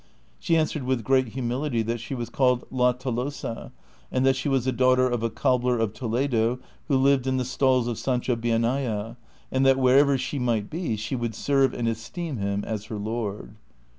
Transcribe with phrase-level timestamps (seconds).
[0.39, 3.71] She answered with great luimility that slie was called La Tolosa,
[4.11, 7.45] and that she was a daughter of a cobbler of Toledo who lived in the
[7.45, 9.15] stalls of Sanchobienaya,'
[9.51, 13.57] and that wherever she might be she would serve and esteem him as her lord.